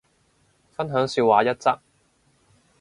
[0.75, 1.79] 分享笑話一則